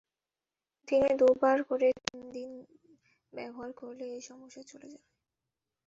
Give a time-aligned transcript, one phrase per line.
[0.87, 2.51] দিনে দুবার করে দুই তিন দিন
[3.33, 5.09] ব্যবহার করলেই এই সমস্যা চলে যাবে।